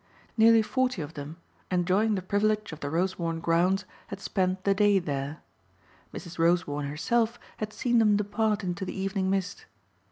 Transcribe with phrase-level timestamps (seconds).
[0.35, 1.37] Nearly forty of them,
[1.69, 5.41] enjoying the privilege of the Rosewarne grounds, had spent the day there.
[6.11, 6.39] Mrs.
[6.39, 9.65] Rosewarne herself had seen them depart into the evening mist.